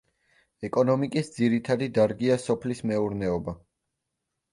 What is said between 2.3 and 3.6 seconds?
სოფლის მეურნეობა.